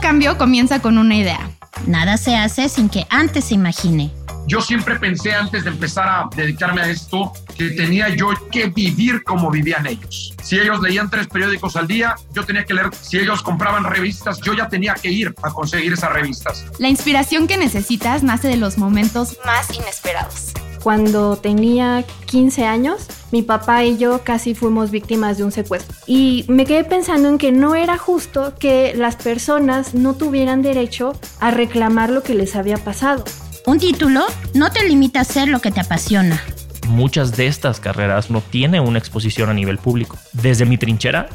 [0.00, 1.50] Todo cambio comienza con una idea.
[1.86, 4.10] Nada se hace sin que antes se imagine.
[4.46, 9.22] Yo siempre pensé antes de empezar a dedicarme a esto que tenía yo que vivir
[9.24, 10.34] como vivían ellos.
[10.42, 12.88] Si ellos leían tres periódicos al día, yo tenía que leer.
[12.98, 16.64] Si ellos compraban revistas, yo ya tenía que ir a conseguir esas revistas.
[16.78, 20.54] La inspiración que necesitas nace de los momentos más inesperados.
[20.82, 25.94] Cuando tenía 15 años, mi papá y yo casi fuimos víctimas de un secuestro.
[26.06, 31.12] Y me quedé pensando en que no era justo que las personas no tuvieran derecho
[31.40, 33.24] a reclamar lo que les había pasado.
[33.66, 34.22] Un título
[34.54, 36.42] no te limita a hacer lo que te apasiona.
[36.88, 40.18] Muchas de estas carreras no tienen una exposición a nivel público.
[40.32, 41.28] Desde mi trinchera,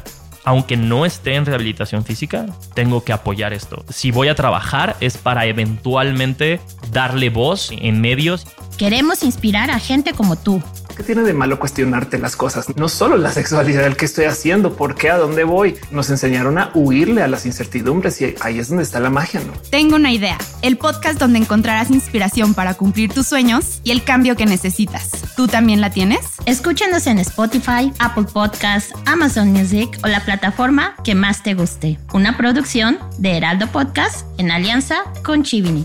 [0.44, 3.84] aunque no esté en rehabilitación física, tengo que apoyar esto.
[3.88, 6.60] Si voy a trabajar es para eventualmente
[6.92, 10.62] darle voz en medios Queremos inspirar a gente como tú.
[10.96, 12.74] ¿Qué tiene de malo cuestionarte las cosas?
[12.74, 15.76] No solo la sexualidad, el que estoy haciendo, por qué, a dónde voy.
[15.90, 19.52] Nos enseñaron a huirle a las incertidumbres y ahí es donde está la magia, ¿no?
[19.68, 24.36] Tengo una idea, el podcast donde encontrarás inspiración para cumplir tus sueños y el cambio
[24.36, 25.10] que necesitas.
[25.36, 26.20] ¿Tú también la tienes?
[26.46, 31.98] Escúchanos en Spotify, Apple Podcasts, Amazon Music o la plataforma que más te guste.
[32.14, 35.84] Una producción de Heraldo Podcast en alianza con Chivini.